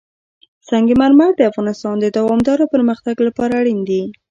[0.69, 4.01] سنگ مرمر د افغانستان د دوامداره پرمختګ لپاره اړین دي.